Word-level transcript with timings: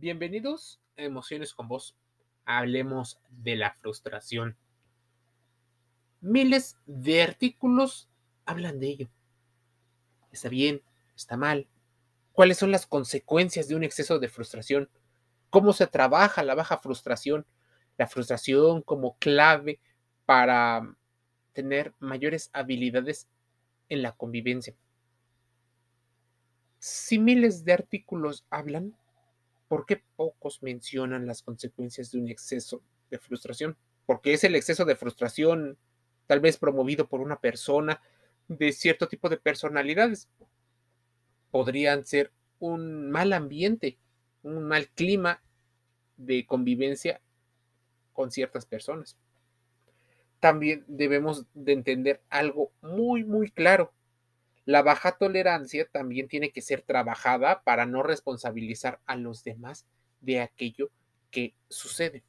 Bienvenidos 0.00 0.80
a 0.96 1.02
Emociones 1.02 1.52
con 1.52 1.66
Vos. 1.66 1.96
Hablemos 2.44 3.18
de 3.30 3.56
la 3.56 3.72
frustración. 3.72 4.56
Miles 6.20 6.78
de 6.86 7.20
artículos 7.20 8.08
hablan 8.46 8.78
de 8.78 8.86
ello. 8.86 9.08
¿Está 10.30 10.48
bien? 10.50 10.82
¿Está 11.16 11.36
mal? 11.36 11.66
¿Cuáles 12.30 12.58
son 12.58 12.70
las 12.70 12.86
consecuencias 12.86 13.66
de 13.66 13.74
un 13.74 13.82
exceso 13.82 14.20
de 14.20 14.28
frustración? 14.28 14.88
¿Cómo 15.50 15.72
se 15.72 15.88
trabaja 15.88 16.44
la 16.44 16.54
baja 16.54 16.78
frustración? 16.78 17.44
La 17.96 18.06
frustración 18.06 18.82
como 18.82 19.18
clave 19.18 19.80
para 20.26 20.94
tener 21.54 21.92
mayores 21.98 22.50
habilidades 22.52 23.28
en 23.88 24.02
la 24.02 24.12
convivencia. 24.12 24.76
Si 26.78 27.18
miles 27.18 27.64
de 27.64 27.72
artículos 27.72 28.46
hablan, 28.48 28.94
¿por 29.68 29.86
qué 29.86 30.02
pocos 30.16 30.62
mencionan 30.62 31.26
las 31.26 31.42
consecuencias 31.42 32.10
de 32.10 32.18
un 32.18 32.28
exceso 32.28 32.82
de 33.10 33.18
frustración? 33.18 33.76
Porque 34.06 34.32
es 34.32 34.42
el 34.44 34.56
exceso 34.56 34.84
de 34.84 34.96
frustración 34.96 35.78
tal 36.26 36.40
vez 36.40 36.56
promovido 36.56 37.08
por 37.08 37.20
una 37.20 37.40
persona 37.40 38.00
de 38.48 38.72
cierto 38.72 39.08
tipo 39.08 39.28
de 39.28 39.36
personalidades. 39.36 40.28
Podrían 41.50 42.04
ser 42.04 42.32
un 42.58 43.10
mal 43.10 43.32
ambiente, 43.32 43.98
un 44.42 44.64
mal 44.64 44.88
clima 44.88 45.42
de 46.16 46.46
convivencia 46.46 47.20
con 48.12 48.30
ciertas 48.30 48.66
personas. 48.66 49.16
También 50.40 50.84
debemos 50.86 51.46
de 51.54 51.72
entender 51.72 52.22
algo 52.30 52.72
muy, 52.80 53.24
muy 53.24 53.50
claro. 53.50 53.92
La 54.68 54.82
baja 54.82 55.16
tolerancia 55.16 55.88
también 55.90 56.28
tiene 56.28 56.52
que 56.52 56.60
ser 56.60 56.82
trabajada 56.82 57.62
para 57.62 57.86
no 57.86 58.02
responsabilizar 58.02 59.00
a 59.06 59.16
los 59.16 59.42
demás 59.42 59.86
de 60.20 60.42
aquello 60.42 60.90
que 61.30 61.54
sucede. 61.70 62.22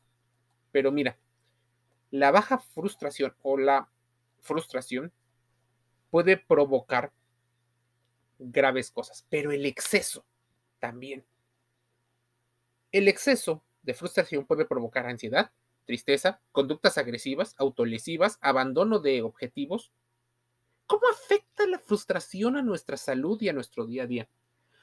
Pero 0.72 0.94
mira, 0.94 1.18
la 2.12 2.32
baja 2.32 2.58
frustración 2.58 3.36
o 3.42 3.58
la 3.58 3.90
frustración 4.40 5.12
puede 6.12 6.38
provocar 6.38 7.12
graves 8.38 8.90
cosas, 8.90 9.26
pero 9.30 9.52
el 9.52 9.66
exceso 9.66 10.24
también. 10.80 11.26
El 12.94 13.10
exceso 13.10 13.66
de 13.82 13.94
frustración 13.94 14.46
puede 14.46 14.64
provocar 14.64 15.08
ansiedad, 15.08 15.52
tristeza, 15.84 16.40
conductas 16.54 16.98
agresivas, 16.98 17.54
autolesivas, 17.58 18.38
abandono 18.40 19.00
de 19.00 19.24
objetivos, 19.24 19.92
¿Cómo 20.90 21.04
afecta 21.08 21.68
la 21.68 21.78
frustración 21.78 22.58
a 22.58 22.64
nuestra 22.64 22.98
salud 22.98 23.40
y 23.44 23.48
a 23.48 23.54
nuestro 23.54 23.86
día 23.86 24.04
a 24.04 24.08
día? 24.08 24.28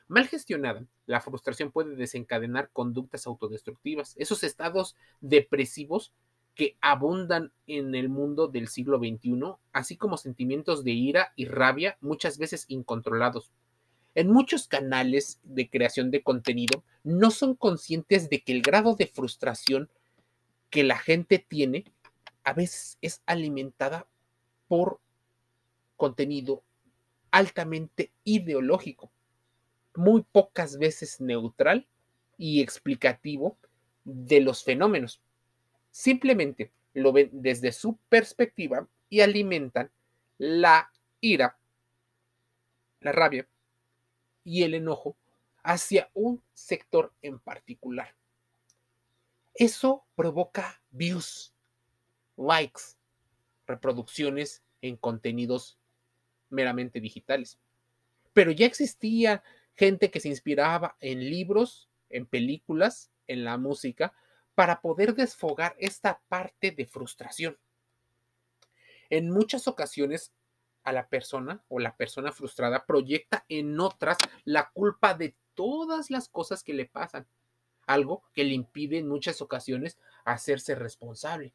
Mal 0.07 0.29
gestionada, 0.29 0.87
la 1.05 1.21
frustración 1.21 1.73
puede 1.73 1.97
desencadenar 1.97 2.71
conductas 2.73 3.27
autodestructivas, 3.27 4.15
esos 4.17 4.45
estados 4.45 4.95
depresivos 5.21 6.13
que 6.55 6.77
abundan 6.81 7.51
en 7.67 7.97
el 7.97 8.09
mundo 8.09 8.47
del 8.47 8.69
siglo 8.69 8.99
XXI, 8.99 9.57
así 9.73 9.97
como 9.97 10.17
sentimientos 10.17 10.85
de 10.85 10.93
ira 10.93 11.33
y 11.35 11.47
rabia 11.47 11.99
muchas 12.01 12.39
veces 12.39 12.67
incontrolados. 12.69 13.51
En 14.15 14.31
muchos 14.31 14.69
canales 14.69 15.41
de 15.43 15.69
creación 15.69 16.13
de 16.13 16.23
contenido 16.23 16.85
no 17.03 17.33
son 17.33 17.57
conscientes 17.57 18.31
de 18.31 18.45
que 18.45 18.53
el 18.53 18.63
grado 18.63 18.95
de 18.95 19.09
frustración 19.09 19.91
que 20.71 20.85
la 20.85 20.99
gente 20.99 21.41
tiene 21.41 21.85
a 22.45 22.53
veces 22.53 22.97
es 23.03 23.23
alimentada 23.27 24.07
por 24.69 25.01
contenido 25.97 26.63
altamente 27.31 28.13
ideológico, 28.25 29.11
muy 29.95 30.23
pocas 30.23 30.79
veces 30.79 31.21
neutral 31.21 31.87
y 32.39 32.61
explicativo 32.61 33.57
de 34.05 34.41
los 34.41 34.63
fenómenos. 34.63 35.21
Simplemente 35.91 36.71
lo 36.95 37.13
ven 37.13 37.31
desde 37.33 37.73
su 37.73 37.97
perspectiva 38.09 38.89
y 39.09 39.21
alimentan 39.21 39.91
la 40.39 40.91
ira, 41.21 41.59
la 43.01 43.13
rabia 43.13 43.49
y 44.45 44.63
el 44.63 44.75
enojo 44.75 45.17
hacia 45.63 46.11
un 46.15 46.43
sector 46.55 47.13
en 47.23 47.39
particular. 47.39 48.15
Eso 49.55 50.05
provoca 50.15 50.81
views, 50.91 51.55
likes, 52.37 52.83
reproducciones 53.67 54.63
en 54.83 54.97
contenidos 54.97 55.79
meramente 56.57 57.01
digitales. 57.01 57.61
Pero 58.33 58.51
ya 58.51 58.67
existía 58.67 59.45
gente 59.77 60.11
que 60.11 60.21
se 60.21 60.29
inspiraba 60.29 60.97
en 61.01 61.21
libros, 61.21 61.89
en 62.11 62.27
películas, 62.27 63.13
en 63.29 63.45
la 63.45 63.59
música, 63.59 64.13
para 64.57 64.81
poder 64.81 65.15
desfogar 65.15 65.77
esta 65.79 66.21
parte 66.29 66.71
de 66.73 66.87
frustración. 66.87 67.59
En 69.11 69.31
muchas 69.31 69.69
ocasiones 69.69 70.33
a 70.83 70.93
la 70.93 71.09
persona 71.09 71.63
o 71.69 71.79
la 71.79 71.97
persona 71.97 72.33
frustrada 72.33 72.87
proyecta 72.87 73.45
en 73.49 73.79
otras 73.79 74.19
la 74.45 74.71
culpa 74.71 75.15
de 75.15 75.37
todas 75.55 76.11
las 76.11 76.29
cosas 76.29 76.63
que 76.63 76.75
le 76.75 76.87
pasan, 76.87 77.27
algo 77.87 78.23
que 78.33 78.45
le 78.45 78.55
impide 78.55 78.99
en 78.99 79.09
muchas 79.09 79.43
ocasiones 79.43 79.99
hacerse 80.25 80.75
responsable. 80.75 81.53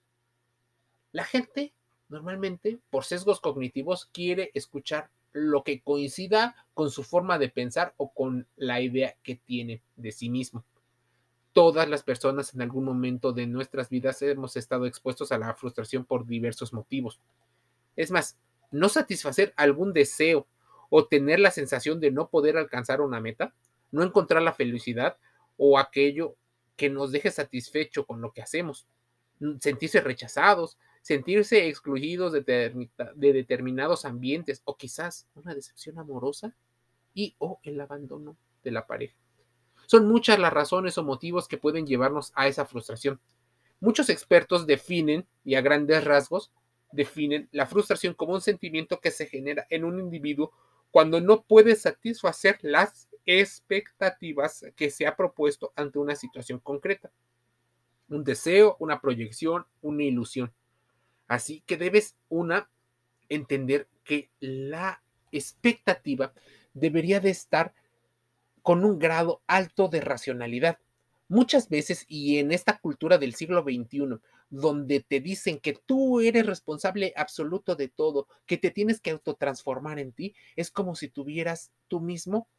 La 1.12 1.24
gente 1.24 1.74
normalmente 2.12 2.78
por 2.90 3.06
sesgos 3.06 3.40
cognitivos 3.40 4.06
quiere 4.12 4.52
escuchar 4.54 5.10
lo 5.32 5.64
que 5.64 5.82
coincida 5.82 6.56
con 6.74 6.92
su 6.92 7.04
forma 7.04 7.40
de 7.40 7.48
pensar 7.48 7.94
o 7.96 8.14
con 8.14 8.48
la 8.58 8.82
idea 8.82 9.16
que 9.24 9.38
tiene 9.38 9.82
de 9.96 10.12
sí 10.12 10.30
mismo. 10.30 10.66
Todas 11.54 11.88
las 11.88 12.04
personas 12.04 12.54
en 12.54 12.62
algún 12.62 12.84
momento 12.84 13.32
de 13.32 13.48
nuestras 13.48 13.90
vidas 13.90 14.22
hemos 14.22 14.58
estado 14.58 14.86
expuestos 14.86 15.32
a 15.32 15.38
la 15.38 15.54
frustración 15.56 16.04
por 16.04 16.28
diversos 16.28 16.74
motivos. 16.74 17.22
Es 17.96 18.12
más, 18.12 18.38
no 18.72 18.90
satisfacer 18.90 19.54
algún 19.56 19.94
deseo 19.94 20.48
o 20.90 21.06
tener 21.06 21.40
la 21.40 21.52
sensación 21.52 22.02
de 22.02 22.12
no 22.12 22.28
poder 22.28 22.58
alcanzar 22.58 23.00
una 23.00 23.22
meta, 23.22 23.54
no 23.90 24.04
encontrar 24.04 24.42
la 24.42 24.54
felicidad 24.54 25.18
o 25.56 25.80
aquello 25.80 26.36
que 26.76 26.90
nos 26.90 27.14
deje 27.14 27.32
satisfecho 27.32 28.06
con 28.06 28.20
lo 28.20 28.34
que 28.34 28.42
hacemos, 28.42 28.86
sentirse 29.60 30.02
rechazados, 30.02 30.78
sentirse 31.02 31.68
excluidos 31.68 32.32
de, 32.32 32.42
de 32.42 33.34
determinados 33.34 34.06
ambientes 34.06 34.62
o 34.66 34.78
quizás 34.78 35.28
una 35.36 35.54
decepción 35.56 35.98
amorosa 35.98 36.56
y 37.14 37.36
o 37.40 37.60
el 37.64 37.80
abandono 37.82 38.38
de 38.64 38.72
la 38.72 38.88
pareja. 38.88 39.16
Son 39.88 40.08
muchas 40.08 40.40
las 40.40 40.54
razones 40.54 40.98
o 40.98 41.04
motivos 41.04 41.48
que 41.48 41.58
pueden 41.58 41.86
llevarnos 41.86 42.32
a 42.36 42.48
esa 42.48 42.66
frustración. 42.66 43.20
Muchos 43.80 44.10
expertos 44.10 44.68
definen, 44.68 45.28
y 45.44 45.56
a 45.56 45.62
grandes 45.62 46.04
rasgos, 46.04 46.52
definen 46.92 47.50
la 47.52 47.66
frustración 47.66 48.14
como 48.14 48.34
un 48.34 48.42
sentimiento 48.42 49.00
que 49.00 49.12
se 49.12 49.26
genera 49.26 49.66
en 49.70 49.84
un 49.84 50.00
individuo 50.00 50.54
cuando 50.92 51.20
no 51.20 51.44
puede 51.44 51.76
satisfacer 51.76 52.60
las 52.62 53.10
expectativas 53.26 54.66
que 54.76 54.90
se 54.90 55.08
ha 55.08 55.16
propuesto 55.16 55.72
ante 55.76 56.00
una 56.00 56.16
situación 56.16 56.60
concreta. 56.60 57.12
Un 58.10 58.24
deseo, 58.24 58.76
una 58.80 59.00
proyección, 59.00 59.66
una 59.82 60.04
ilusión. 60.04 60.54
Así 61.32 61.64
que 61.66 61.78
debes, 61.78 62.18
una, 62.28 62.70
entender 63.30 63.88
que 64.04 64.30
la 64.42 65.02
expectativa 65.32 66.34
debería 66.74 67.22
de 67.22 67.30
estar 67.30 67.74
con 68.62 68.84
un 68.84 69.00
grado 69.00 69.42
alto 69.48 69.88
de 69.88 70.02
racionalidad. 70.02 70.80
Muchas 71.30 71.70
veces, 71.70 72.04
y 72.10 72.40
en 72.40 72.52
esta 72.52 72.80
cultura 72.80 73.18
del 73.18 73.34
siglo 73.34 73.64
XXI, 73.64 74.20
donde 74.50 75.00
te 75.00 75.22
dicen 75.22 75.60
que 75.60 75.72
tú 75.72 76.20
eres 76.20 76.46
responsable 76.46 77.14
absoluto 77.16 77.78
de 77.78 77.88
todo, 77.88 78.28
que 78.46 78.58
te 78.58 78.70
tienes 78.70 79.00
que 79.00 79.12
autotransformar 79.12 80.00
en 80.00 80.12
ti, 80.12 80.36
es 80.58 80.70
como 80.70 80.98
si 80.98 81.08
tuvieras 81.08 81.72
tú 81.88 82.02
mismo 82.02 82.50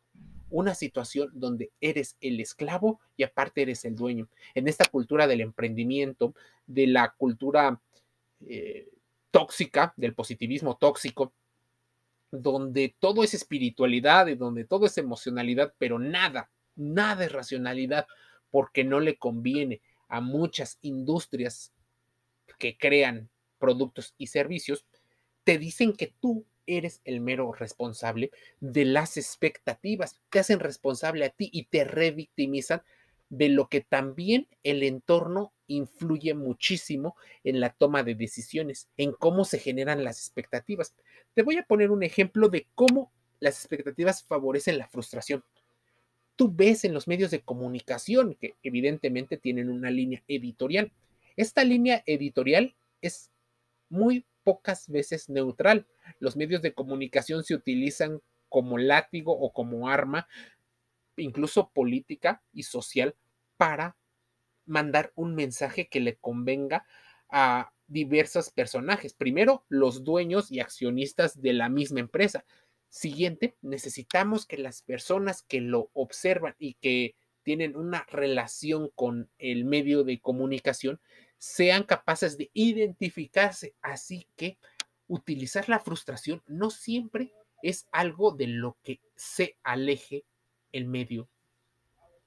una 0.49 0.75
situación 0.75 1.29
donde 1.35 1.73
eres 1.83 2.17
el 2.23 2.41
esclavo 2.41 3.01
y 3.19 3.25
aparte 3.25 3.61
eres 3.61 3.85
el 3.85 3.97
dueño. 3.97 4.31
En 4.55 4.67
esta 4.67 4.87
cultura 4.87 5.27
del 5.27 5.43
emprendimiento, 5.43 6.35
de 6.67 6.87
la 6.87 7.11
cultura 7.19 7.79
eh, 8.47 8.89
tóxica, 9.31 9.95
del 9.97 10.15
positivismo 10.15 10.77
tóxico, 10.77 11.33
donde 12.31 12.95
todo 12.99 13.25
es 13.25 13.35
espiritualidad 13.35 14.27
y 14.27 14.35
donde 14.35 14.65
todo 14.65 14.87
es 14.87 14.97
emocionalidad, 14.99 15.75
pero 15.79 15.99
nada, 15.99 16.51
nada 16.77 17.25
es 17.25 17.33
racionalidad, 17.33 18.07
porque 18.51 18.85
no 18.85 19.01
le 19.01 19.17
conviene 19.17 19.81
a 20.09 20.21
muchas 20.21 20.79
industrias 20.83 21.73
que 22.59 22.77
crean 22.77 23.31
productos 23.59 24.15
y 24.19 24.27
servicios, 24.29 24.87
te 25.45 25.59
dicen 25.59 25.95
que 25.95 26.15
tú 26.21 26.45
eres 26.67 27.01
el 27.05 27.21
mero 27.21 27.53
responsable 27.53 28.31
de 28.61 28.85
las 28.85 29.17
expectativas, 29.17 30.21
te 30.31 30.39
hacen 30.39 30.61
responsable 30.61 31.25
a 31.25 31.31
ti 31.31 31.49
y 31.53 31.65
te 31.65 31.85
revictimizan 31.85 32.83
de 33.33 33.49
lo 33.49 33.69
que 33.69 33.81
también 33.81 34.47
el 34.63 34.83
entorno 34.83 35.55
influye 35.67 36.35
muchísimo 36.35 37.17
en 37.45 37.61
la 37.61 37.71
toma 37.71 38.03
de 38.03 38.15
decisiones, 38.15 38.91
en 38.99 39.13
cómo 39.13 39.47
se 39.47 39.59
generan 39.59 40.05
las 40.05 40.19
expectativas. 40.19 40.95
Te 41.33 41.43
voy 41.43 41.57
a 41.57 41.63
poner 41.63 41.91
un 41.91 42.03
ejemplo 42.03 42.51
de 42.51 42.67
cómo 42.75 43.11
las 43.41 43.57
expectativas 43.59 44.23
favorecen 44.23 44.77
la 44.77 44.87
frustración. 44.87 45.43
tú 46.37 46.53
ves 46.55 46.85
en 46.85 46.93
los 46.93 47.09
medios 47.09 47.31
de 47.31 47.41
comunicación 47.41 48.35
que 48.35 48.55
evidentemente 48.63 49.39
tienen 49.39 49.71
una 49.71 49.91
línea 49.91 50.23
editorial. 50.29 50.93
Esta 51.37 51.65
línea 51.65 52.03
editorial 52.05 52.75
es 53.01 53.31
muy 53.89 54.27
pocas 54.45 54.89
veces 54.89 55.31
neutral. 55.31 55.87
Los 56.19 56.37
medios 56.37 56.61
de 56.61 56.75
comunicación 56.75 57.45
se 57.45 57.55
utilizan 57.55 58.21
como 58.49 58.77
látigo 58.77 59.33
o 59.33 59.53
como 59.53 59.89
arma, 59.89 60.29
incluso 61.17 61.71
política 61.71 62.43
y 62.53 62.65
social, 62.65 63.15
para 63.63 63.97
mandar 64.67 65.13
un 65.15 65.37
mensaje 65.37 65.89
que 65.89 66.01
le 66.01 66.17
convenga 66.17 66.85
a 67.31 67.73
diversos 67.87 68.51
personajes. 68.51 69.15
Primero, 69.15 69.65
los 69.69 70.03
dueños 70.03 70.51
y 70.51 70.59
accionistas 70.59 71.41
de 71.41 71.53
la 71.53 71.69
misma 71.69 72.01
empresa. 72.01 72.45
Siguiente, 72.89 73.55
necesitamos 73.63 74.47
que 74.47 74.59
las 74.59 74.83
personas 74.83 75.43
que 75.43 75.61
lo 75.61 75.91
observan 75.93 76.57
y 76.59 76.75
que 76.75 77.15
tienen 77.45 77.77
una 77.77 78.05
relación 78.11 78.91
con 78.97 79.31
el 79.39 79.65
medio 79.65 80.03
de 80.03 80.19
comunicación 80.19 81.01
sean 81.39 81.85
capaces 81.85 82.37
de 82.37 82.51
identificarse. 82.55 83.77
Así 83.81 84.27
que 84.35 84.59
utilizar 85.07 85.69
la 85.69 85.79
frustración 85.79 86.43
no 86.49 86.71
siempre 86.71 87.33
es 87.63 87.87
algo 87.93 88.33
de 88.33 88.49
lo 88.49 88.77
que 88.83 88.99
se 89.15 89.57
aleje 89.63 90.25
el 90.73 90.87
medio. 90.87 91.29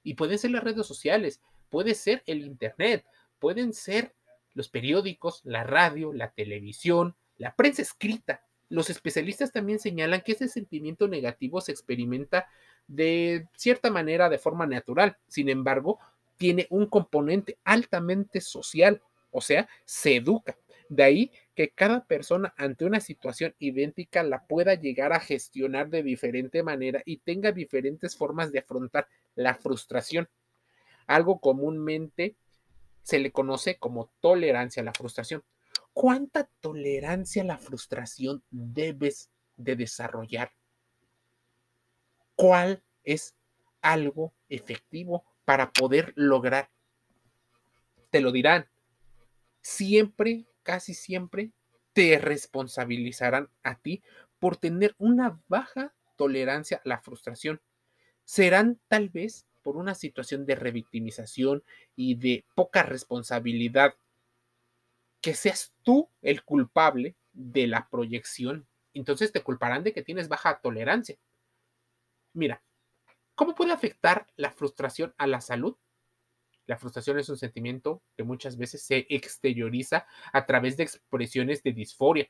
Y 0.06 0.14
pueden 0.14 0.38
ser 0.38 0.52
las 0.52 0.62
redes 0.62 0.86
sociales, 0.86 1.40
puede 1.68 1.96
ser 1.96 2.22
el 2.26 2.42
Internet, 2.42 3.04
pueden 3.40 3.74
ser 3.74 4.14
los 4.54 4.68
periódicos, 4.68 5.40
la 5.42 5.64
radio, 5.64 6.12
la 6.12 6.30
televisión, 6.30 7.16
la 7.38 7.56
prensa 7.56 7.82
escrita. 7.82 8.44
Los 8.68 8.88
especialistas 8.88 9.50
también 9.50 9.80
señalan 9.80 10.20
que 10.20 10.30
ese 10.30 10.46
sentimiento 10.46 11.08
negativo 11.08 11.60
se 11.60 11.72
experimenta 11.72 12.46
de 12.86 13.48
cierta 13.56 13.90
manera 13.90 14.28
de 14.28 14.38
forma 14.38 14.64
natural. 14.64 15.16
Sin 15.26 15.48
embargo, 15.48 15.98
tiene 16.36 16.68
un 16.70 16.86
componente 16.86 17.58
altamente 17.64 18.40
social, 18.40 19.02
o 19.32 19.40
sea, 19.40 19.68
se 19.84 20.14
educa. 20.14 20.56
De 20.88 21.02
ahí 21.02 21.32
que 21.56 21.70
cada 21.70 22.04
persona 22.04 22.54
ante 22.58 22.84
una 22.84 23.00
situación 23.00 23.54
idéntica 23.58 24.22
la 24.22 24.46
pueda 24.46 24.74
llegar 24.74 25.14
a 25.14 25.20
gestionar 25.20 25.88
de 25.88 26.02
diferente 26.02 26.62
manera 26.62 27.02
y 27.06 27.16
tenga 27.16 27.50
diferentes 27.50 28.14
formas 28.14 28.52
de 28.52 28.58
afrontar 28.58 29.08
la 29.34 29.54
frustración. 29.54 30.28
Algo 31.06 31.40
comúnmente 31.40 32.36
se 33.02 33.18
le 33.18 33.32
conoce 33.32 33.78
como 33.78 34.12
tolerancia 34.20 34.82
a 34.82 34.84
la 34.84 34.92
frustración. 34.92 35.44
¿Cuánta 35.94 36.44
tolerancia 36.60 37.42
a 37.42 37.46
la 37.46 37.56
frustración 37.56 38.44
debes 38.50 39.30
de 39.56 39.76
desarrollar? 39.76 40.52
¿Cuál 42.34 42.82
es 43.02 43.34
algo 43.80 44.34
efectivo 44.50 45.24
para 45.46 45.72
poder 45.72 46.12
lograr? 46.16 46.68
Te 48.10 48.20
lo 48.20 48.30
dirán. 48.30 48.68
Siempre, 49.62 50.44
casi 50.66 50.94
siempre, 50.94 51.52
te 51.92 52.18
responsabilizarán 52.18 53.48
a 53.62 53.78
ti 53.78 54.02
por 54.40 54.56
tener 54.56 54.96
una 54.98 55.40
baja 55.46 55.94
tolerancia 56.16 56.78
a 56.78 56.88
la 56.88 56.98
frustración. 56.98 57.60
Serán 58.24 58.80
tal 58.88 59.08
vez 59.08 59.46
por 59.62 59.76
una 59.76 59.94
situación 59.94 60.44
de 60.44 60.56
revictimización 60.56 61.62
y 61.94 62.16
de 62.16 62.44
poca 62.56 62.82
responsabilidad, 62.82 63.94
que 65.20 65.34
seas 65.34 65.72
tú 65.84 66.10
el 66.20 66.42
culpable 66.42 67.14
de 67.32 67.68
la 67.68 67.88
proyección, 67.88 68.66
entonces 68.92 69.30
te 69.30 69.42
culparán 69.42 69.84
de 69.84 69.92
que 69.92 70.02
tienes 70.02 70.28
baja 70.28 70.60
tolerancia. 70.60 71.16
Mira, 72.32 72.60
¿cómo 73.36 73.54
puede 73.54 73.72
afectar 73.72 74.26
la 74.36 74.50
frustración 74.50 75.14
a 75.16 75.28
la 75.28 75.40
salud? 75.40 75.76
La 76.66 76.76
frustración 76.76 77.18
es 77.18 77.28
un 77.28 77.36
sentimiento 77.36 78.02
que 78.16 78.24
muchas 78.24 78.56
veces 78.56 78.82
se 78.82 79.06
exterioriza 79.08 80.06
a 80.32 80.46
través 80.46 80.76
de 80.76 80.82
expresiones 80.82 81.62
de 81.62 81.72
disforia, 81.72 82.28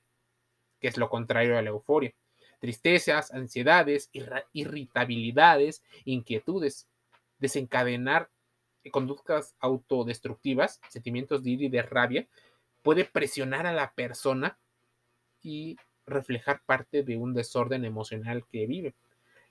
que 0.80 0.88
es 0.88 0.98
lo 0.98 1.08
contrario 1.08 1.56
a 1.56 1.62
la 1.62 1.70
euforia. 1.70 2.14
Tristezas, 2.60 3.32
ansiedades, 3.32 4.10
irritabilidades, 4.52 5.82
inquietudes 6.04 6.88
desencadenar 7.38 8.30
conductas 8.90 9.56
autodestructivas, 9.58 10.80
sentimientos 10.88 11.42
de 11.42 11.50
ira 11.50 11.64
y 11.64 11.68
de 11.68 11.82
rabia, 11.82 12.28
puede 12.82 13.04
presionar 13.04 13.66
a 13.66 13.72
la 13.72 13.92
persona 13.94 14.58
y 15.42 15.76
reflejar 16.06 16.62
parte 16.64 17.02
de 17.02 17.16
un 17.16 17.34
desorden 17.34 17.84
emocional 17.84 18.46
que 18.46 18.66
vive. 18.66 18.94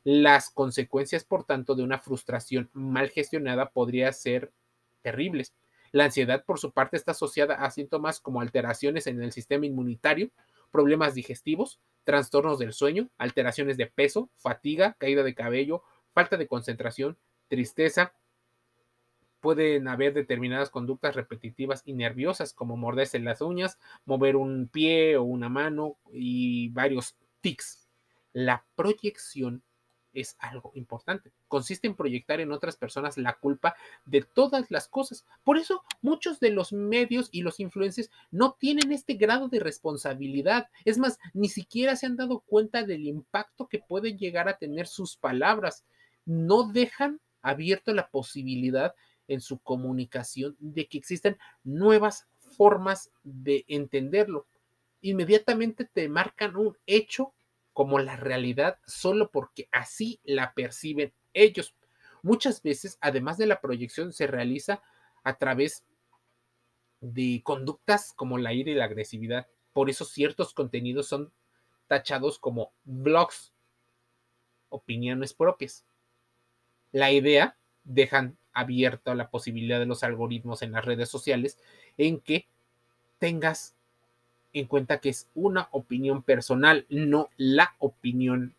Las 0.03 0.49
consecuencias, 0.49 1.25
por 1.25 1.43
tanto, 1.43 1.75
de 1.75 1.83
una 1.83 1.99
frustración 1.99 2.69
mal 2.73 3.09
gestionada 3.09 3.71
podría 3.71 4.11
ser 4.13 4.53
terribles. 5.05 5.53
La 5.91 6.05
ansiedad, 6.05 6.43
por 6.43 6.57
su 6.57 6.71
parte, 6.71 6.97
está 6.97 7.11
asociada 7.11 7.53
a 7.53 7.69
síntomas 7.69 8.19
como 8.19 8.41
alteraciones 8.41 9.05
en 9.05 9.21
el 9.21 9.31
sistema 9.31 9.67
inmunitario, 9.67 10.31
problemas 10.71 11.13
digestivos, 11.13 11.79
trastornos 12.03 12.57
del 12.57 12.73
sueño, 12.73 13.09
alteraciones 13.19 13.77
de 13.77 13.85
peso, 13.85 14.31
fatiga, 14.35 14.95
caída 14.97 15.21
de 15.21 15.35
cabello, 15.35 15.83
falta 16.11 16.37
de 16.37 16.47
concentración, 16.47 17.17
tristeza, 17.47 18.13
pueden 19.41 19.87
haber 19.87 20.15
determinadas 20.15 20.71
conductas 20.71 21.15
repetitivas 21.15 21.83
y 21.85 21.93
nerviosas, 21.93 22.51
como 22.51 22.77
morderse 22.77 23.19
las 23.19 23.41
uñas, 23.41 23.77
mover 24.05 24.37
un 24.37 24.67
pie 24.67 25.17
o 25.17 25.23
una 25.23 25.49
mano 25.49 25.97
y 26.11 26.69
varios 26.69 27.15
tics. 27.41 27.87
La 28.33 28.65
proyección 28.75 29.61
es 30.15 30.35
algo 30.39 30.71
importante. 30.73 31.31
Consiste 31.47 31.87
en 31.87 31.95
proyectar 31.95 32.39
en 32.39 32.51
otras 32.51 32.77
personas 32.77 33.17
la 33.17 33.33
culpa 33.33 33.75
de 34.05 34.21
todas 34.21 34.71
las 34.71 34.87
cosas. 34.87 35.25
Por 35.43 35.57
eso 35.57 35.83
muchos 36.01 36.39
de 36.39 36.49
los 36.49 36.73
medios 36.73 37.29
y 37.31 37.41
los 37.41 37.59
influencers 37.59 38.09
no 38.31 38.53
tienen 38.53 38.91
este 38.91 39.13
grado 39.13 39.49
de 39.49 39.59
responsabilidad. 39.59 40.69
Es 40.85 40.97
más, 40.97 41.19
ni 41.33 41.49
siquiera 41.49 41.95
se 41.95 42.07
han 42.07 42.15
dado 42.15 42.39
cuenta 42.39 42.83
del 42.83 43.05
impacto 43.05 43.67
que 43.67 43.79
pueden 43.79 44.17
llegar 44.17 44.49
a 44.49 44.57
tener 44.57 44.87
sus 44.87 45.17
palabras. 45.17 45.85
No 46.25 46.71
dejan 46.71 47.19
abierto 47.41 47.93
la 47.93 48.09
posibilidad 48.09 48.95
en 49.27 49.41
su 49.41 49.59
comunicación 49.59 50.55
de 50.59 50.87
que 50.87 50.97
existen 50.97 51.37
nuevas 51.63 52.27
formas 52.57 53.11
de 53.23 53.65
entenderlo. 53.67 54.47
Inmediatamente 55.01 55.85
te 55.85 56.09
marcan 56.09 56.55
un 56.55 56.77
hecho 56.85 57.33
como 57.75 57.99
la 57.99 58.15
realidad 58.15 58.79
solo 58.85 59.31
porque 59.31 59.67
así 59.73 60.21
la 60.23 60.53
perciben 60.53 61.11
ellos. 61.33 61.75
Muchas 62.23 62.63
veces, 62.63 62.97
además 63.01 63.37
de 63.37 63.47
la 63.47 63.59
proyección, 63.59 64.13
se 64.13 64.27
realiza 64.27 64.81
a 65.25 65.37
través 65.37 65.83
de 67.01 67.41
conductas 67.43 68.13
como 68.13 68.37
la 68.37 68.53
ira 68.53 68.71
y 68.71 68.75
la 68.75 68.85
agresividad. 68.85 69.47
Por 69.73 69.89
eso 69.89 70.05
ciertos 70.05 70.53
contenidos 70.53 71.07
son 71.07 71.33
tachados 71.87 72.39
como 72.39 72.71
blogs, 72.85 73.51
opiniones 74.69 75.33
propias. 75.33 75.83
La 76.93 77.11
idea 77.11 77.57
dejan 77.83 78.37
abierta 78.53 79.15
la 79.15 79.29
posibilidad 79.29 79.79
de 79.79 79.85
los 79.85 80.01
algoritmos 80.01 80.61
en 80.61 80.71
las 80.71 80.85
redes 80.85 81.09
sociales 81.09 81.59
en 81.97 82.21
que 82.21 82.47
tengas 83.19 83.75
en 84.55 84.67
cuenta 84.67 84.99
que 84.99 85.09
es 85.09 85.29
una 85.35 85.67
opinión 85.71 86.23
personal, 86.23 86.85
no 86.89 87.29
la 87.35 87.75
opinión 87.77 88.55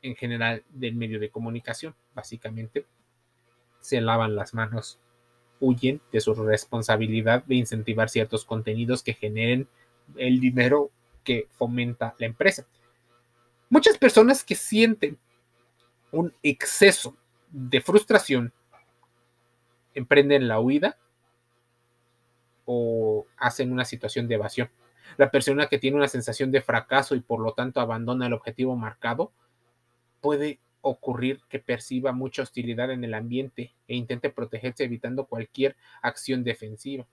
en 0.00 0.16
general 0.16 0.64
del 0.70 0.94
medio 0.94 1.20
de 1.20 1.28
comunicación. 1.28 1.94
Básicamente, 2.14 2.86
se 3.80 4.00
lavan 4.00 4.36
las 4.36 4.54
manos, 4.54 4.98
huyen 5.60 6.00
de 6.10 6.20
su 6.22 6.32
responsabilidad 6.32 7.44
de 7.44 7.56
incentivar 7.56 8.08
ciertos 8.08 8.46
contenidos 8.46 9.02
que 9.02 9.12
generen 9.12 9.68
el 10.16 10.40
dinero 10.40 10.90
que 11.24 11.46
fomenta 11.50 12.14
la 12.18 12.24
empresa. 12.24 12.66
Muchas 13.68 13.98
personas 13.98 14.44
que 14.44 14.54
sienten 14.54 15.18
un 16.10 16.32
exceso 16.42 17.14
de 17.50 17.82
frustración 17.82 18.50
emprenden 19.92 20.48
la 20.48 20.58
huida 20.58 20.96
o 22.64 23.26
hacen 23.36 23.72
una 23.72 23.84
situación 23.84 24.26
de 24.26 24.36
evasión. 24.36 24.70
La 25.16 25.30
persona 25.30 25.66
que 25.66 25.78
tiene 25.78 25.96
una 25.96 26.08
sensación 26.08 26.50
de 26.50 26.62
fracaso 26.62 27.14
y 27.14 27.20
por 27.20 27.40
lo 27.40 27.52
tanto 27.52 27.80
abandona 27.80 28.26
el 28.26 28.32
objetivo 28.32 28.76
marcado, 28.76 29.32
puede 30.20 30.58
ocurrir 30.80 31.40
que 31.48 31.58
perciba 31.58 32.12
mucha 32.12 32.42
hostilidad 32.42 32.90
en 32.90 33.04
el 33.04 33.14
ambiente 33.14 33.74
e 33.88 33.96
intente 33.96 34.30
protegerse 34.30 34.84
evitando 34.84 35.26
cualquier 35.26 35.76
acción 36.02 36.44
defensiva. 36.44 37.06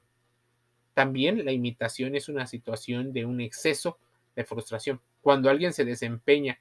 También 0.94 1.46
la 1.46 1.52
imitación 1.52 2.16
es 2.16 2.28
una 2.28 2.48
situación 2.48 3.14
de 3.14 3.26
un 3.26 3.40
exceso 3.40 3.98
de 4.36 4.44
frustración. 4.44 5.02
Cuando 5.22 5.50
alguien 5.50 5.74
se 5.74 5.86
desempeña 5.86 6.60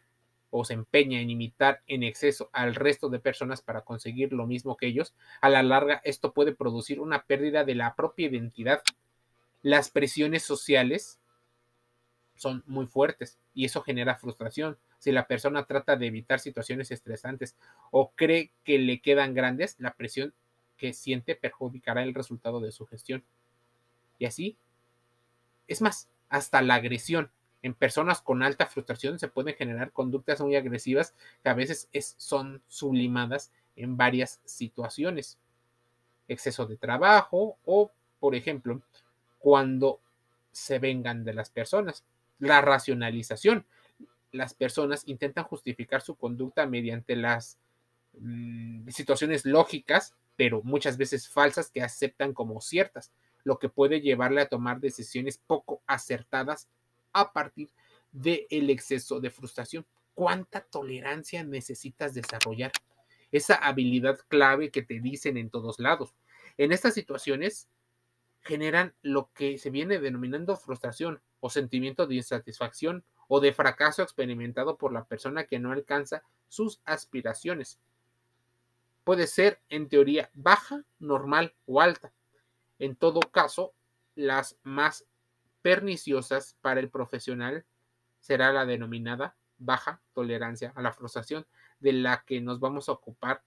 o 0.51 0.65
se 0.65 0.75
empeña 0.75 1.21
en 1.21 1.31
imitar 1.31 1.83
en 1.87 2.03
exceso 2.03 2.51
al 2.53 2.75
resto 2.75 3.09
de 3.09 3.21
personas 3.21 3.63
para 3.63 3.83
conseguir 3.83 4.33
lo 4.33 4.47
mismo 4.47 4.77
que 4.77 4.87
ellos, 4.87 5.15
a 5.41 5.49
la 5.49 5.63
larga 5.63 6.01
esto 6.05 6.33
puede 6.33 6.53
producir 6.53 7.01
una 7.01 7.25
pérdida 7.25 7.65
de 7.65 7.75
la 7.75 7.95
propia 7.95 8.27
identidad. 8.27 8.83
Las 9.63 9.91
presiones 9.91 10.43
sociales 10.43 11.20
son 12.41 12.65
muy 12.67 12.87
fuertes 12.87 13.39
y 13.53 13.67
eso 13.67 13.83
genera 13.83 14.17
frustración. 14.17 14.79
Si 14.99 15.13
la 15.13 15.27
persona 15.27 15.67
trata 15.67 15.97
de 15.97 16.07
evitar 16.07 16.41
situaciones 16.41 16.91
estresantes 16.91 17.55
o 17.91 18.13
cree 18.13 18.51
que 18.65 18.79
le 18.79 19.03
quedan 19.03 19.35
grandes, 19.35 19.77
la 19.79 19.93
presión 19.93 20.33
que 20.79 20.95
siente 20.95 21.37
perjudicará 21.37 22.03
el 22.03 22.15
resultado 22.15 22.61
de 22.61 22.73
su 22.73 22.87
gestión. 22.87 23.23
Y 24.19 24.25
así, 24.25 24.57
es 25.69 25.83
más, 25.83 26.09
hasta 26.31 26.63
la 26.63 26.77
agresión. 26.77 27.31
En 27.61 27.75
personas 27.75 28.23
con 28.23 28.43
alta 28.43 28.65
frustración 28.65 29.19
se 29.19 29.29
pueden 29.29 29.55
generar 29.55 29.93
conductas 29.93 30.41
muy 30.41 30.57
agresivas 30.57 31.15
que 31.43 31.51
a 31.51 31.55
veces 31.55 31.91
son 32.17 32.63
sublimadas 32.69 33.53
en 33.77 33.99
varias 33.99 34.41
situaciones. 34.47 35.39
Exceso 36.27 36.65
de 36.65 36.79
trabajo 36.79 37.59
o, 37.67 37.91
por 38.19 38.35
ejemplo, 38.35 38.81
cuando 39.39 40.01
se 40.53 40.79
vengan 40.79 41.23
de 41.23 41.35
las 41.35 41.51
personas. 41.51 42.03
La 42.41 42.61
racionalización. 42.61 43.67
Las 44.33 44.55
personas 44.55 45.03
intentan 45.07 45.45
justificar 45.45 46.01
su 46.03 46.17
conducta 46.17 46.67
mediante 46.67 47.15
las 47.15 47.59
mm, 48.19 48.89
situaciones 48.89 49.45
lógicas, 49.45 50.15
pero 50.37 50.63
muchas 50.63 50.97
veces 50.97 51.29
falsas 51.29 51.71
que 51.71 51.83
aceptan 51.83 52.33
como 52.33 52.61
ciertas, 52.61 53.13
lo 53.45 53.59
que 53.59 53.69
puede 53.69 54.01
llevarle 54.01 54.41
a 54.41 54.49
tomar 54.49 54.81
decisiones 54.81 55.39
poco 55.47 55.83
acertadas 55.87 56.69
a 57.13 57.33
partir 57.33 57.71
del 58.13 58.71
exceso 58.71 59.21
de 59.21 59.31
frustración. 59.31 59.87
¿Cuánta 60.15 60.61
tolerancia 60.63 61.45
necesitas 61.45 62.15
desarrollar? 62.15 62.73
Esa 63.33 63.55
habilidad 63.55 64.19
clave 64.29 64.71
que 64.71 64.83
te 64.83 65.01
dicen 65.01 65.37
en 65.37 65.51
todos 65.51 65.79
lados. 65.79 66.15
En 66.59 66.73
estas 66.73 66.95
situaciones 66.95 67.69
generan 68.43 68.95
lo 69.03 69.31
que 69.35 69.59
se 69.59 69.71
viene 69.71 69.99
denominando 69.99 70.57
frustración 70.57 71.21
o 71.41 71.51
sentimiento 71.51 72.07
de 72.07 72.17
insatisfacción 72.17 73.05
o 73.29 73.41
de 73.41 73.53
fracaso 73.53 74.03
experimentado 74.03 74.77
por 74.77 74.93
la 74.93 75.05
persona 75.05 75.45
que 75.45 75.59
no 75.59 75.73
alcanza 75.73 76.23
sus 76.49 76.81
aspiraciones. 76.85 77.79
Puede 79.05 79.27
ser 79.27 79.61
en 79.69 79.89
teoría 79.89 80.31
baja, 80.35 80.85
normal 80.99 81.55
o 81.67 81.81
alta. 81.81 82.13
En 82.79 82.97
todo 82.97 83.21
caso, 83.21 83.73
las 84.15 84.59
más 84.63 85.07
perniciosas 85.63 86.57
para 86.61 86.81
el 86.81 86.91
profesional 86.91 87.65
será 88.21 88.53
la 88.53 88.67
denominada 88.67 89.35
baja 89.59 90.01
tolerancia 90.15 90.73
a 90.75 90.83
la 90.83 90.93
frustración, 90.93 91.47
de 91.81 91.93
la 91.93 92.25
que 92.27 92.41
nos 92.41 92.61
vamos 92.61 92.89
a 92.89 92.93
ocupar 92.93 93.43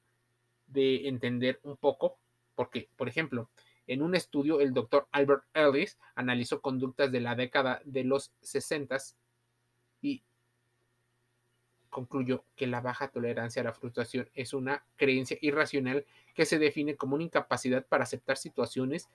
de 0.68 1.08
entender 1.08 1.60
un 1.64 1.78
poco, 1.78 2.18
porque, 2.56 2.90
por 2.96 3.08
ejemplo, 3.08 3.50
en 3.88 4.02
un 4.02 4.16
estudio, 4.16 4.62
el 4.62 4.74
doctor 4.74 5.08
Albert 5.12 5.44
Ellis 5.54 5.98
analizó 6.16 6.62
conductas 6.62 7.12
de 7.12 7.22
la 7.22 7.36
década 7.36 7.82
de 7.86 8.04
los 8.04 8.32
60 8.42 8.98
y 10.02 10.24
concluyó 11.90 12.44
que 12.56 12.68
la 12.68 12.82
baja 12.82 13.10
tolerancia 13.10 13.62
a 13.62 13.66
la 13.66 13.74
frustración 13.74 14.30
es 14.34 14.54
una 14.54 14.84
creencia 14.96 15.38
irracional 15.42 16.06
que 16.34 16.46
se 16.46 16.60
define 16.60 16.96
como 16.96 17.16
una 17.16 17.26
incapacidad 17.26 17.86
para 17.86 18.04
aceptar 18.04 18.38
situaciones 18.38 19.10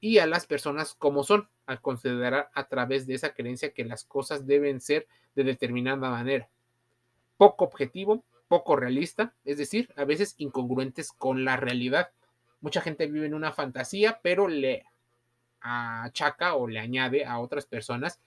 y 0.00 0.18
a 0.18 0.26
las 0.26 0.46
personas 0.46 0.94
como 0.94 1.22
son, 1.22 1.48
al 1.64 1.80
considerar 1.80 2.50
a 2.54 2.66
través 2.66 3.06
de 3.06 3.14
esa 3.14 3.34
creencia 3.34 3.72
que 3.72 3.84
las 3.84 4.04
cosas 4.04 4.46
deben 4.46 4.80
ser 4.80 5.06
de 5.36 5.44
determinada 5.44 6.10
manera. 6.10 6.48
Poco 7.36 7.64
objetivo, 7.64 8.24
poco 8.48 8.76
realista, 8.76 9.32
es 9.44 9.58
decir, 9.58 9.88
a 9.96 10.04
veces 10.04 10.34
incongruentes 10.38 11.12
con 11.12 11.44
la 11.44 11.56
realidad. 11.56 12.10
Mucha 12.62 12.80
gente 12.80 13.06
vive 13.06 13.26
en 13.26 13.34
una 13.34 13.52
fantasía, 13.52 14.20
pero 14.22 14.48
le 14.48 14.86
achaca 15.60 16.54
o 16.54 16.66
le 16.66 16.78
añade 16.78 17.24
a 17.24 17.38
otras 17.38 17.66
personas 17.66 18.20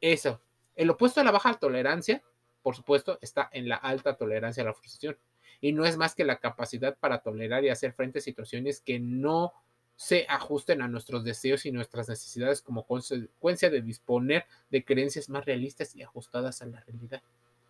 eso. 0.00 0.40
El 0.76 0.90
opuesto 0.90 1.20
a 1.20 1.24
la 1.24 1.30
baja 1.30 1.54
tolerancia, 1.54 2.22
por 2.62 2.74
supuesto, 2.74 3.18
está 3.20 3.48
en 3.52 3.68
la 3.68 3.76
alta 3.76 4.16
tolerancia 4.16 4.62
a 4.62 4.66
la 4.66 4.74
frustración. 4.74 5.16
Y 5.60 5.72
no 5.72 5.84
es 5.84 5.96
más 5.96 6.14
que 6.14 6.24
la 6.24 6.38
capacidad 6.38 6.96
para 6.96 7.18
tolerar 7.18 7.64
y 7.64 7.68
hacer 7.68 7.92
frente 7.92 8.18
a 8.18 8.22
situaciones 8.22 8.80
que 8.80 8.98
no 8.98 9.52
se 9.96 10.26
ajusten 10.28 10.82
a 10.82 10.88
nuestros 10.88 11.24
deseos 11.24 11.66
y 11.66 11.72
nuestras 11.72 12.08
necesidades 12.08 12.60
como 12.62 12.84
consecuencia 12.84 13.70
de 13.70 13.80
disponer 13.80 14.44
de 14.70 14.84
creencias 14.84 15.28
más 15.28 15.44
realistas 15.44 15.94
y 15.94 16.02
ajustadas 16.02 16.62
a 16.62 16.66
la 16.66 16.80
realidad. 16.80 17.22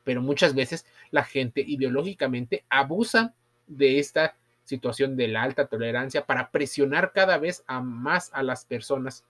Pero 0.04 0.22
muchas 0.22 0.54
veces 0.54 0.86
la 1.10 1.24
gente 1.24 1.60
ideológicamente 1.60 2.64
abusa 2.68 3.34
de 3.66 3.98
esta 3.98 4.36
situación 4.64 5.16
de 5.16 5.28
la 5.28 5.42
alta 5.42 5.66
tolerancia 5.66 6.26
para 6.26 6.50
presionar 6.50 7.12
cada 7.12 7.38
vez 7.38 7.64
a 7.66 7.80
más 7.80 8.30
a 8.32 8.42
las 8.42 8.64
personas 8.64 9.24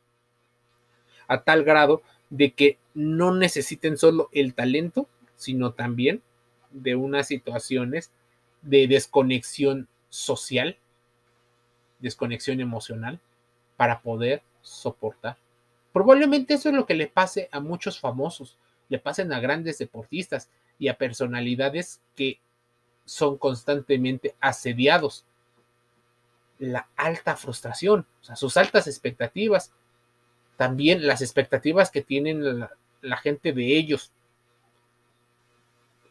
a 1.26 1.42
tal 1.42 1.64
grado 1.64 2.02
de 2.30 2.52
que 2.52 2.78
no 2.94 3.34
necesiten 3.34 3.96
solo 3.96 4.28
el 4.32 4.54
talento, 4.54 5.08
sino 5.36 5.72
también 5.72 6.22
de 6.70 6.94
unas 6.96 7.26
situaciones 7.28 8.12
de 8.62 8.86
desconexión 8.86 9.88
social 10.08 10.76
desconexión 12.04 12.60
emocional 12.60 13.18
para 13.76 14.00
poder 14.00 14.42
soportar. 14.60 15.38
Probablemente 15.92 16.54
eso 16.54 16.68
es 16.68 16.74
lo 16.74 16.86
que 16.86 16.94
le 16.94 17.06
pase 17.06 17.48
a 17.50 17.60
muchos 17.60 17.98
famosos, 17.98 18.58
le 18.88 18.98
pasen 18.98 19.32
a 19.32 19.40
grandes 19.40 19.78
deportistas 19.78 20.50
y 20.78 20.88
a 20.88 20.98
personalidades 20.98 22.00
que 22.14 22.40
son 23.04 23.38
constantemente 23.38 24.34
asediados. 24.40 25.24
La 26.58 26.88
alta 26.96 27.36
frustración, 27.36 28.06
o 28.20 28.24
sea, 28.24 28.36
sus 28.36 28.56
altas 28.56 28.86
expectativas, 28.86 29.72
también 30.56 31.06
las 31.06 31.20
expectativas 31.20 31.90
que 31.90 32.02
tienen 32.02 32.60
la, 32.60 32.70
la 33.02 33.16
gente 33.16 33.52
de 33.52 33.76
ellos, 33.76 34.12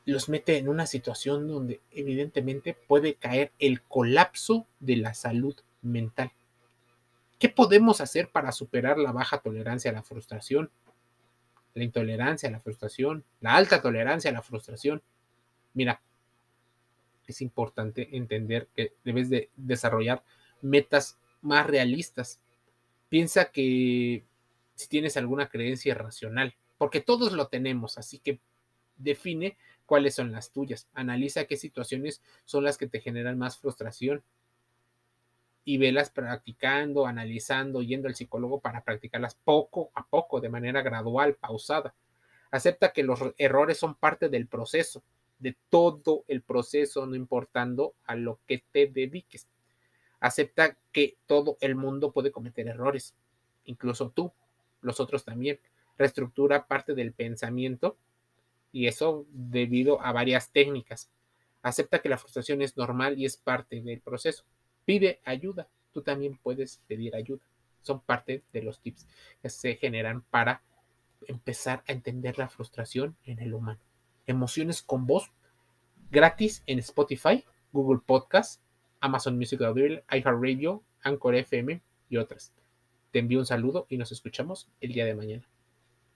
los 0.06 0.28
mete 0.30 0.58
en 0.58 0.68
una 0.68 0.86
situación 0.86 1.48
donde 1.48 1.82
evidentemente 1.92 2.74
puede 2.74 3.16
caer 3.16 3.52
el 3.60 3.82
colapso 3.82 4.68
de 4.80 4.98
la 4.98 5.14
salud 5.14 5.56
mental. 5.82 6.32
¿Qué 7.40 7.50
podemos 7.50 8.02
hacer 8.02 8.30
para 8.30 8.52
superar 8.52 8.98
la 8.98 9.12
baja 9.12 9.40
tolerancia 9.40 9.92
a 9.92 9.94
la 9.94 10.04
frustración? 10.04 10.70
La 11.74 11.84
intolerancia 11.84 12.50
a 12.50 12.52
la 12.52 12.60
frustración, 12.60 13.24
la 13.42 13.56
alta 13.56 13.82
tolerancia 13.82 14.30
a 14.30 14.34
la 14.34 14.42
frustración. 14.42 15.02
Mira, 15.74 16.02
es 17.32 17.42
importante 17.42 18.16
entender 18.16 18.68
que 18.76 18.94
debes 19.04 19.30
de 19.30 19.50
desarrollar 19.56 20.24
metas 20.62 21.18
más 21.42 21.66
realistas. 21.66 22.40
Piensa 23.10 23.52
que 23.52 24.26
si 24.76 24.88
tienes 24.88 25.18
alguna 25.18 25.50
creencia 25.50 25.92
irracional, 25.92 26.56
porque 26.78 27.02
todos 27.02 27.34
lo 27.34 27.48
tenemos, 27.48 27.98
así 27.98 28.20
que 28.20 28.40
define 28.98 29.58
cuáles 29.86 30.16
son 30.16 30.32
las 30.32 30.52
tuyas. 30.52 30.88
Analiza 30.94 31.46
qué 31.46 31.58
situaciones 31.58 32.22
son 32.46 32.64
las 32.64 32.78
que 32.78 32.88
te 32.88 33.00
generan 33.00 33.38
más 33.38 33.58
frustración 33.58 34.24
y 35.66 35.78
velas 35.78 36.10
practicando, 36.10 37.06
analizando, 37.06 37.82
yendo 37.82 38.08
al 38.08 38.16
psicólogo 38.16 38.60
para 38.60 38.84
practicarlas 38.84 39.36
poco 39.36 39.92
a 39.96 40.06
poco, 40.06 40.42
de 40.42 40.50
manera 40.50 40.82
gradual, 40.82 41.36
pausada. 41.36 41.94
Acepta 42.52 42.92
que 42.92 43.04
los 43.04 43.20
errores 43.38 43.78
son 43.78 43.96
parte 43.96 44.30
del 44.30 44.48
proceso, 44.48 45.04
de 45.44 45.58
todo 45.70 46.24
el 46.30 46.42
proceso, 46.42 47.06
no 47.06 47.16
importando 47.16 47.96
a 48.06 48.16
lo 48.16 48.40
que 48.48 48.64
te 48.72 48.88
dediques. 48.88 49.50
Acepta 50.22 50.78
que 50.94 51.18
todo 51.26 51.58
el 51.60 51.76
mundo 51.76 52.14
puede 52.14 52.32
cometer 52.32 52.66
errores, 52.68 53.14
incluso 53.66 54.10
tú, 54.10 54.32
los 54.80 55.02
otros 55.02 55.26
también. 55.26 55.60
Reestructura 55.98 56.66
parte 56.66 56.96
del 56.96 57.12
pensamiento 57.12 57.98
y 58.72 58.88
eso 58.88 59.26
debido 59.32 60.02
a 60.02 60.14
varias 60.14 60.50
técnicas. 60.50 61.12
Acepta 61.62 62.00
que 62.00 62.10
la 62.10 62.18
frustración 62.18 62.62
es 62.62 62.78
normal 62.78 63.20
y 63.20 63.26
es 63.26 63.36
parte 63.36 63.82
del 63.82 64.00
proceso. 64.00 64.46
Pide 64.86 65.20
ayuda. 65.26 65.68
Tú 65.92 66.04
también 66.04 66.38
puedes 66.42 66.82
pedir 66.88 67.18
ayuda. 67.18 67.44
Son 67.82 68.00
parte 68.00 68.44
de 68.54 68.62
los 68.62 68.80
tips 68.80 69.06
que 69.42 69.50
se 69.50 69.76
generan 69.76 70.22
para 70.22 70.64
empezar 71.28 71.84
a 71.86 71.92
entender 71.92 72.38
la 72.38 72.48
frustración 72.48 73.18
en 73.26 73.40
el 73.40 73.54
humano. 73.54 73.82
Emociones 74.26 74.82
con 74.82 75.06
voz 75.06 75.32
gratis 76.12 76.64
en 76.68 76.80
Spotify, 76.80 77.44
Google 77.72 78.02
Podcast, 78.06 78.62
Amazon 79.00 79.38
Music 79.38 79.62
Audible, 79.62 80.04
iHeartRadio, 80.12 80.84
Anchor 81.02 81.36
FM 81.36 81.82
y 82.10 82.18
otras. 82.18 82.54
Te 83.12 83.20
envío 83.20 83.40
un 83.40 83.46
saludo 83.46 83.86
y 83.90 83.98
nos 83.98 84.12
escuchamos 84.12 84.70
el 84.80 84.94
día 84.94 85.06
de 85.06 85.16
mañana. 85.16 85.53